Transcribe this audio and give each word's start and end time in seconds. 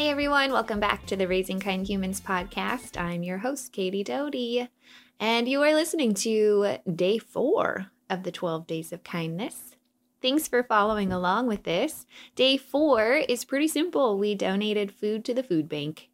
Hey 0.00 0.08
everyone, 0.08 0.50
welcome 0.50 0.80
back 0.80 1.04
to 1.06 1.14
the 1.14 1.28
Raising 1.28 1.60
Kind 1.60 1.86
Humans 1.86 2.22
podcast. 2.22 2.98
I'm 2.98 3.22
your 3.22 3.36
host, 3.36 3.70
Katie 3.70 4.02
Doughty, 4.02 4.66
and 5.20 5.46
you 5.46 5.60
are 5.62 5.74
listening 5.74 6.14
to 6.14 6.78
day 6.90 7.18
four 7.18 7.88
of 8.08 8.22
the 8.22 8.32
12 8.32 8.66
Days 8.66 8.94
of 8.94 9.04
Kindness. 9.04 9.76
Thanks 10.22 10.48
for 10.48 10.62
following 10.62 11.12
along 11.12 11.48
with 11.48 11.64
this. 11.64 12.06
Day 12.34 12.56
four 12.56 13.12
is 13.28 13.44
pretty 13.44 13.68
simple. 13.68 14.18
We 14.18 14.34
donated 14.34 14.90
food 14.90 15.22
to 15.26 15.34
the 15.34 15.42
food 15.42 15.68
bank. 15.68 16.08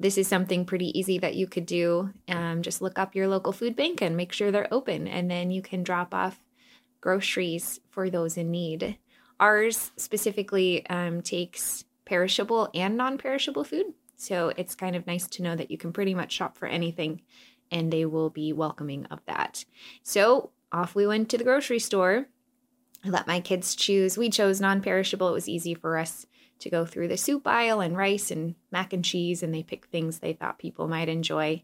This 0.00 0.18
is 0.18 0.26
something 0.26 0.64
pretty 0.64 0.98
easy 0.98 1.18
that 1.18 1.36
you 1.36 1.46
could 1.46 1.64
do. 1.64 2.10
Um, 2.28 2.60
just 2.60 2.82
look 2.82 2.98
up 2.98 3.14
your 3.14 3.28
local 3.28 3.52
food 3.52 3.76
bank 3.76 4.02
and 4.02 4.16
make 4.16 4.32
sure 4.32 4.50
they're 4.50 4.74
open, 4.74 5.06
and 5.06 5.30
then 5.30 5.52
you 5.52 5.62
can 5.62 5.84
drop 5.84 6.12
off 6.12 6.40
groceries 7.00 7.78
for 7.88 8.10
those 8.10 8.36
in 8.36 8.50
need. 8.50 8.98
Ours 9.38 9.92
specifically 9.96 10.84
um, 10.88 11.22
takes 11.22 11.84
perishable 12.12 12.68
and 12.74 12.94
non 12.94 13.16
perishable 13.16 13.64
food. 13.64 13.94
So 14.16 14.52
it's 14.58 14.74
kind 14.74 14.94
of 14.94 15.06
nice 15.06 15.26
to 15.28 15.42
know 15.42 15.56
that 15.56 15.70
you 15.70 15.78
can 15.78 15.94
pretty 15.94 16.14
much 16.14 16.30
shop 16.30 16.58
for 16.58 16.66
anything 16.66 17.22
and 17.70 17.90
they 17.90 18.04
will 18.04 18.28
be 18.28 18.52
welcoming 18.52 19.06
of 19.06 19.20
that. 19.24 19.64
So 20.02 20.50
off 20.70 20.94
we 20.94 21.06
went 21.06 21.30
to 21.30 21.38
the 21.38 21.44
grocery 21.44 21.78
store. 21.78 22.26
I 23.02 23.08
let 23.08 23.26
my 23.26 23.40
kids 23.40 23.74
choose. 23.74 24.18
We 24.18 24.28
chose 24.28 24.60
non 24.60 24.82
perishable. 24.82 25.30
It 25.30 25.32
was 25.32 25.48
easy 25.48 25.72
for 25.72 25.96
us 25.96 26.26
to 26.58 26.68
go 26.68 26.84
through 26.84 27.08
the 27.08 27.16
soup 27.16 27.46
aisle 27.46 27.80
and 27.80 27.96
rice 27.96 28.30
and 28.30 28.56
mac 28.70 28.92
and 28.92 29.02
cheese, 29.02 29.42
and 29.42 29.54
they 29.54 29.62
picked 29.62 29.90
things 29.90 30.18
they 30.18 30.34
thought 30.34 30.58
people 30.58 30.88
might 30.88 31.08
enjoy. 31.08 31.62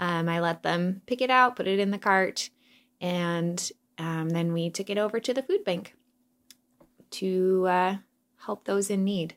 Um, 0.00 0.28
I 0.28 0.40
let 0.40 0.64
them 0.64 1.02
pick 1.06 1.22
it 1.22 1.30
out, 1.30 1.54
put 1.54 1.68
it 1.68 1.78
in 1.78 1.92
the 1.92 1.98
cart, 1.98 2.50
and 3.00 3.70
um, 3.96 4.30
then 4.30 4.52
we 4.52 4.70
took 4.70 4.90
it 4.90 4.98
over 4.98 5.20
to 5.20 5.32
the 5.32 5.42
food 5.42 5.64
bank 5.64 5.94
to 7.12 7.66
uh, 7.68 7.96
help 8.44 8.64
those 8.64 8.90
in 8.90 9.04
need. 9.04 9.36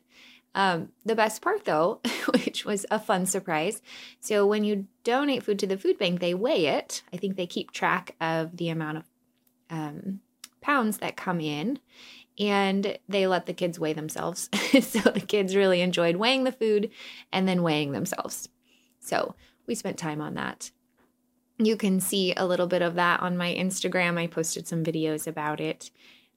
Um, 0.54 0.88
the 1.04 1.14
best 1.14 1.42
part, 1.42 1.64
though, 1.64 2.00
which 2.32 2.64
was 2.64 2.86
a 2.90 2.98
fun 2.98 3.26
surprise. 3.26 3.82
So, 4.20 4.46
when 4.46 4.64
you 4.64 4.86
donate 5.04 5.42
food 5.42 5.58
to 5.60 5.66
the 5.66 5.78
food 5.78 5.98
bank, 5.98 6.20
they 6.20 6.34
weigh 6.34 6.66
it. 6.66 7.02
I 7.12 7.16
think 7.16 7.36
they 7.36 7.46
keep 7.46 7.70
track 7.70 8.16
of 8.20 8.56
the 8.56 8.68
amount 8.70 8.98
of 8.98 9.04
um, 9.70 10.20
pounds 10.60 10.98
that 10.98 11.16
come 11.16 11.40
in 11.40 11.78
and 12.38 12.98
they 13.08 13.26
let 13.26 13.46
the 13.46 13.52
kids 13.52 13.78
weigh 13.78 13.92
themselves. 13.92 14.48
so, 14.80 15.00
the 15.00 15.24
kids 15.26 15.54
really 15.54 15.80
enjoyed 15.80 16.16
weighing 16.16 16.44
the 16.44 16.52
food 16.52 16.90
and 17.32 17.46
then 17.46 17.62
weighing 17.62 17.92
themselves. 17.92 18.48
So, 19.00 19.34
we 19.66 19.74
spent 19.74 19.98
time 19.98 20.20
on 20.20 20.34
that. 20.34 20.70
You 21.58 21.76
can 21.76 22.00
see 22.00 22.32
a 22.36 22.46
little 22.46 22.68
bit 22.68 22.82
of 22.82 22.94
that 22.94 23.20
on 23.20 23.36
my 23.36 23.52
Instagram. 23.52 24.18
I 24.18 24.28
posted 24.28 24.66
some 24.66 24.84
videos 24.84 25.26
about 25.26 25.60
it 25.60 25.90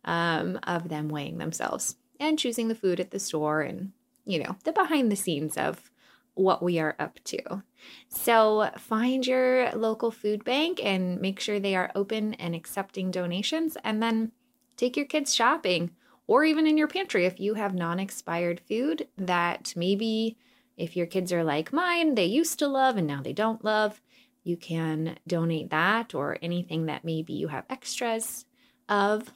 um, 0.03 0.59
of 0.63 0.89
them 0.89 1.09
weighing 1.09 1.37
themselves 1.37 1.95
and 2.19 2.37
choosing 2.37 2.67
the 2.67 2.75
food 2.75 2.99
at 2.99 3.11
the 3.11 3.19
store 3.19 3.61
and 3.61 3.91
you 4.25 4.43
know, 4.43 4.55
the 4.63 4.71
behind 4.71 5.11
the 5.11 5.15
scenes 5.15 5.57
of 5.57 5.91
what 6.33 6.63
we 6.63 6.79
are 6.79 6.95
up 6.99 7.19
to. 7.25 7.63
So 8.07 8.69
find 8.77 9.25
your 9.25 9.71
local 9.71 10.11
food 10.11 10.43
bank 10.43 10.79
and 10.83 11.19
make 11.19 11.39
sure 11.39 11.59
they 11.59 11.75
are 11.75 11.91
open 11.95 12.33
and 12.35 12.55
accepting 12.55 13.11
donations, 13.11 13.77
and 13.83 14.01
then 14.01 14.31
take 14.77 14.95
your 14.95 15.05
kids 15.05 15.33
shopping 15.33 15.91
or 16.27 16.45
even 16.45 16.65
in 16.65 16.77
your 16.77 16.87
pantry 16.87 17.25
if 17.25 17.39
you 17.39 17.55
have 17.55 17.73
non 17.73 17.99
expired 17.99 18.61
food 18.61 19.07
that 19.17 19.73
maybe 19.75 20.37
if 20.77 20.95
your 20.95 21.05
kids 21.05 21.33
are 21.33 21.43
like 21.43 21.73
mine, 21.73 22.15
they 22.15 22.25
used 22.25 22.59
to 22.59 22.67
love 22.67 22.97
and 22.97 23.07
now 23.07 23.21
they 23.21 23.33
don't 23.33 23.63
love. 23.65 24.01
You 24.43 24.57
can 24.57 25.17
donate 25.27 25.69
that 25.69 26.15
or 26.15 26.37
anything 26.41 26.85
that 26.85 27.05
maybe 27.05 27.33
you 27.33 27.49
have 27.49 27.65
extras 27.69 28.45
of, 28.89 29.31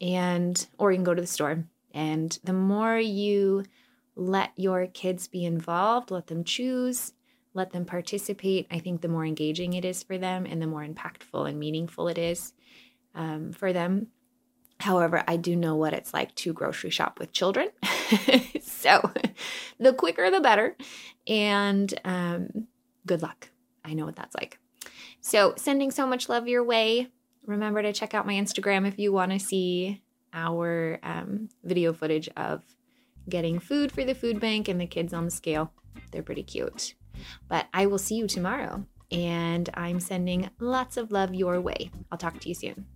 and 0.00 0.66
or 0.78 0.92
you 0.92 0.98
can 0.98 1.04
go 1.04 1.14
to 1.14 1.22
the 1.22 1.26
store. 1.26 1.64
And 1.92 2.38
the 2.44 2.52
more 2.52 2.98
you 2.98 3.64
let 4.16 4.52
your 4.56 4.86
kids 4.86 5.28
be 5.28 5.44
involved, 5.44 6.10
let 6.10 6.26
them 6.26 6.42
choose, 6.42 7.12
let 7.54 7.70
them 7.70 7.84
participate. 7.84 8.66
I 8.70 8.78
think 8.78 9.00
the 9.00 9.08
more 9.08 9.24
engaging 9.24 9.74
it 9.74 9.84
is 9.84 10.02
for 10.02 10.18
them 10.18 10.46
and 10.46 10.60
the 10.60 10.66
more 10.66 10.84
impactful 10.84 11.48
and 11.48 11.58
meaningful 11.58 12.08
it 12.08 12.18
is 12.18 12.52
um, 13.14 13.52
for 13.52 13.72
them. 13.72 14.08
However, 14.80 15.22
I 15.26 15.36
do 15.36 15.56
know 15.56 15.76
what 15.76 15.94
it's 15.94 16.12
like 16.12 16.34
to 16.36 16.52
grocery 16.52 16.90
shop 16.90 17.18
with 17.18 17.32
children. 17.32 17.68
so 18.62 19.10
the 19.78 19.92
quicker 19.94 20.30
the 20.30 20.40
better. 20.40 20.76
And 21.26 21.92
um, 22.04 22.66
good 23.06 23.22
luck. 23.22 23.50
I 23.84 23.94
know 23.94 24.04
what 24.04 24.16
that's 24.16 24.34
like. 24.34 24.58
So, 25.20 25.54
sending 25.56 25.90
so 25.90 26.06
much 26.06 26.28
love 26.28 26.46
your 26.46 26.62
way. 26.62 27.08
Remember 27.46 27.82
to 27.82 27.92
check 27.92 28.14
out 28.14 28.26
my 28.26 28.34
Instagram 28.34 28.86
if 28.86 28.98
you 28.98 29.12
want 29.12 29.32
to 29.32 29.38
see 29.38 30.02
our 30.32 30.98
um, 31.02 31.48
video 31.64 31.92
footage 31.92 32.28
of 32.36 32.62
getting 33.28 33.58
food 33.58 33.92
for 33.92 34.04
the 34.04 34.14
food 34.14 34.40
bank 34.40 34.68
and 34.68 34.80
the 34.80 34.86
kids 34.86 35.12
on 35.12 35.24
the 35.24 35.30
scale. 35.30 35.72
They're 36.10 36.22
pretty 36.22 36.42
cute. 36.42 36.94
But 37.48 37.66
I 37.72 37.86
will 37.86 37.98
see 37.98 38.16
you 38.16 38.26
tomorrow, 38.26 38.84
and 39.10 39.70
I'm 39.74 40.00
sending 40.00 40.50
lots 40.60 40.96
of 40.96 41.10
love 41.10 41.34
your 41.34 41.60
way. 41.60 41.90
I'll 42.10 42.18
talk 42.18 42.40
to 42.40 42.48
you 42.48 42.54
soon. 42.54 42.86